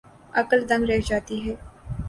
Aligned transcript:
عقل 0.33 0.59
دنگ 0.69 0.83
رہ 0.89 0.99
جاتی 1.07 1.37
ہے۔ 1.45 1.55